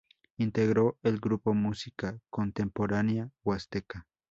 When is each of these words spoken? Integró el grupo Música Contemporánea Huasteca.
Integró 0.37 0.97
el 1.03 1.19
grupo 1.19 1.53
Música 1.53 2.19
Contemporánea 2.31 3.29
Huasteca. 3.43 4.07